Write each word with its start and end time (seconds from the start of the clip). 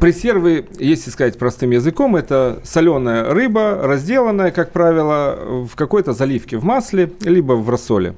Пресервы, 0.00 0.66
если 0.78 1.10
сказать 1.10 1.38
простым 1.38 1.70
языком, 1.70 2.16
это 2.16 2.60
соленая 2.64 3.32
рыба, 3.32 3.80
разделанная, 3.82 4.50
как 4.50 4.72
правило, 4.72 5.64
в 5.66 5.76
какой-то 5.76 6.12
заливке 6.12 6.56
в 6.56 6.64
масле, 6.64 7.12
либо 7.22 7.52
в 7.52 7.70
рассоле 7.70 8.14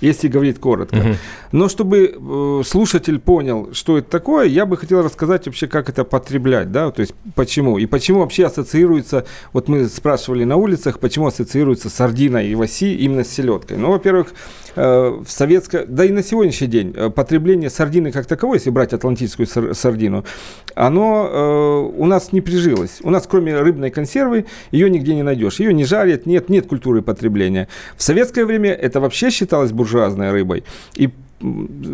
если 0.00 0.28
говорить 0.28 0.58
коротко. 0.58 0.96
Угу. 0.96 1.08
Но 1.52 1.68
чтобы 1.68 2.14
э, 2.14 2.62
слушатель 2.66 3.18
понял, 3.18 3.70
что 3.72 3.98
это 3.98 4.10
такое, 4.10 4.46
я 4.46 4.66
бы 4.66 4.76
хотел 4.76 5.02
рассказать 5.02 5.46
вообще, 5.46 5.66
как 5.66 5.88
это 5.88 6.04
потреблять, 6.04 6.72
да, 6.72 6.90
то 6.90 7.00
есть 7.00 7.14
почему. 7.34 7.78
И 7.78 7.86
почему 7.86 8.20
вообще 8.20 8.46
ассоциируется, 8.46 9.26
вот 9.52 9.68
мы 9.68 9.86
спрашивали 9.88 10.44
на 10.44 10.56
улицах, 10.56 10.98
почему 10.98 11.26
ассоциируется 11.26 11.90
сардина 11.90 12.38
и 12.38 12.54
васи 12.54 12.94
именно 12.94 13.24
с 13.24 13.28
селедкой. 13.28 13.76
Ну, 13.76 13.90
во-первых, 13.90 14.32
в 14.76 15.26
советское, 15.26 15.84
да 15.86 16.04
и 16.04 16.10
на 16.10 16.22
сегодняшний 16.22 16.66
день 16.66 16.94
э, 16.96 17.10
потребление 17.10 17.70
сардины 17.70 18.12
как 18.12 18.26
таковой, 18.26 18.58
если 18.58 18.70
брать 18.70 18.92
атлантическую 18.92 19.46
сар 19.46 19.74
сардину, 19.74 20.24
оно 20.74 21.28
э, 21.30 21.98
у 21.98 22.06
нас 22.06 22.32
не 22.32 22.40
прижилось. 22.40 22.98
У 23.02 23.10
нас 23.10 23.26
кроме 23.26 23.58
рыбной 23.58 23.90
консервы 23.90 24.46
ее 24.70 24.90
нигде 24.90 25.14
не 25.14 25.22
найдешь. 25.22 25.60
Ее 25.60 25.72
не 25.72 25.84
жарят, 25.84 26.26
нет, 26.26 26.48
нет 26.48 26.66
культуры 26.66 27.02
потребления. 27.02 27.68
В 27.96 28.02
советское 28.02 28.44
время 28.44 28.72
это 28.72 29.00
вообще 29.00 29.30
считалось 29.30 29.72
буржуазной 29.72 30.30
рыбой. 30.30 30.64
И 30.94 31.10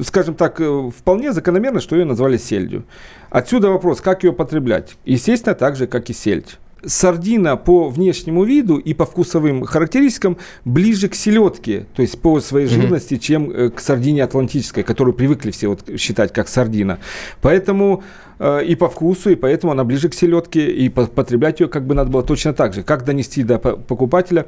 скажем 0.04 0.34
так, 0.34 0.60
э, 0.60 0.90
вполне 0.96 1.32
закономерно, 1.32 1.80
что 1.80 1.96
ее 1.96 2.04
назвали 2.04 2.36
сельдью. 2.36 2.84
Отсюда 3.30 3.70
вопрос, 3.70 4.00
как 4.00 4.24
ее 4.24 4.32
потреблять? 4.32 4.96
Естественно, 5.04 5.54
так 5.54 5.76
же, 5.76 5.86
как 5.86 6.10
и 6.10 6.12
сельдь 6.12 6.58
сардина 6.86 7.56
по 7.56 7.88
внешнему 7.88 8.44
виду 8.44 8.76
и 8.76 8.94
по 8.94 9.04
вкусовым 9.04 9.64
характеристикам 9.64 10.38
ближе 10.64 11.08
к 11.08 11.14
селедке, 11.14 11.86
то 11.94 12.02
есть 12.02 12.20
по 12.20 12.40
своей 12.40 12.66
жирности, 12.66 13.14
mm-hmm. 13.14 13.18
чем 13.18 13.50
э, 13.50 13.70
к 13.70 13.80
сардине 13.80 14.22
атлантической, 14.24 14.84
которую 14.84 15.14
привыкли 15.14 15.50
все 15.50 15.68
вот 15.68 15.84
считать 15.98 16.32
как 16.32 16.48
сардина. 16.48 16.98
Поэтому 17.42 18.02
э, 18.38 18.64
и 18.64 18.74
по 18.76 18.88
вкусу, 18.88 19.30
и 19.30 19.34
поэтому 19.34 19.72
она 19.72 19.84
ближе 19.84 20.08
к 20.08 20.14
селедке, 20.14 20.70
и 20.70 20.88
потреблять 20.88 21.60
ее 21.60 21.68
как 21.68 21.86
бы 21.86 21.94
надо 21.94 22.10
было 22.10 22.22
точно 22.22 22.52
так 22.52 22.72
же. 22.72 22.82
Как 22.82 23.04
донести 23.04 23.42
до 23.42 23.58
покупателя, 23.58 24.46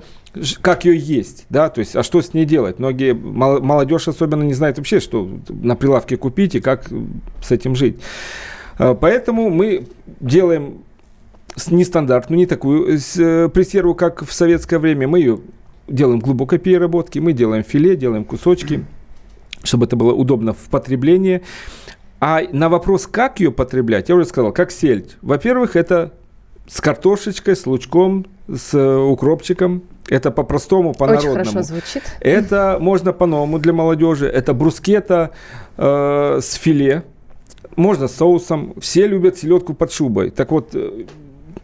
как 0.61 0.84
ее 0.84 0.98
есть, 0.98 1.47
да, 1.50 1.69
то 1.69 1.81
есть, 1.81 1.97
а 1.97 2.03
что 2.03 2.22
с 2.22 2.34
ней 2.34 2.44
делать? 2.44 2.78
Многие, 2.78 3.14
молодежь 3.14 4.09
особенно 4.09 4.44
не 4.44 4.55
знает 4.55 4.78
вообще, 4.78 5.00
что 5.00 5.28
на 5.48 5.75
прилавке 5.75 6.16
купить 6.16 6.55
и 6.55 6.61
как 6.61 6.89
с 7.42 7.50
этим 7.50 7.75
жить. 7.75 7.98
Э, 8.78 8.94
поэтому 8.98 9.50
мы 9.50 9.86
делаем 10.20 10.83
нестандартную, 11.70 12.38
не 12.38 12.46
такую 12.46 12.96
э, 12.96 12.98
э, 13.16 13.48
пресерву, 13.48 13.94
как 13.94 14.24
в 14.24 14.32
советское 14.32 14.78
время. 14.78 15.08
Мы 15.08 15.20
ее 15.20 15.41
делаем 15.88 16.20
глубокой 16.20 16.58
переработки, 16.58 17.18
мы 17.18 17.32
делаем 17.32 17.64
филе, 17.64 17.96
делаем 17.96 18.24
кусочки, 18.24 18.84
чтобы 19.62 19.86
это 19.86 19.96
было 19.96 20.12
удобно 20.12 20.52
в 20.52 20.69
потреблении. 20.70 21.42
А 22.20 22.42
на 22.52 22.69
вопрос, 22.69 23.06
как 23.06 23.41
ее 23.41 23.52
потреблять, 23.52 24.08
я 24.08 24.14
уже 24.14 24.24
сказал, 24.26 24.52
как 24.52 24.70
сельдь. 24.70 25.16
Во-первых, 25.22 25.76
это 25.76 26.12
с 26.66 26.80
картошечкой, 26.80 27.56
с 27.56 27.66
лучком, 27.66 28.26
с 28.52 28.74
э, 28.74 28.96
укропчиком. 28.96 29.82
Это 30.08 30.30
по-простому, 30.30 30.94
по-народному. 30.94 31.41
Очень 31.41 31.50
хорошо 31.50 31.62
звучит. 31.62 32.02
Это 32.20 32.78
можно 32.80 33.12
по-новому 33.12 33.58
для 33.58 33.72
молодежи. 33.72 34.26
Это 34.26 34.54
брускета 34.54 35.30
э, 35.76 36.38
с 36.42 36.54
филе. 36.54 37.04
Можно 37.76 38.08
с 38.08 38.16
соусом. 38.16 38.74
Все 38.80 39.06
любят 39.06 39.38
селедку 39.38 39.74
под 39.74 39.92
шубой. 39.92 40.30
Так 40.30 40.50
вот, 40.50 40.74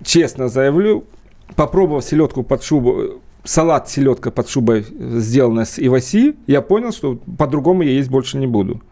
честно 0.05 0.49
заявлю, 0.49 1.05
попробовав 1.55 2.05
селедку 2.05 2.43
под 2.43 2.63
шубу, 2.63 3.21
салат 3.45 3.89
селедка 3.89 4.31
под 4.31 4.49
шубой, 4.49 4.87
сделанная 5.19 5.65
с 5.65 5.79
иваси, 5.79 6.35
я 6.47 6.63
понял, 6.63 6.93
что 6.93 7.19
по-другому 7.39 7.83
я 7.83 7.93
есть 7.93 8.11
больше 8.11 8.39
не 8.39 8.47
буду. 8.47 8.81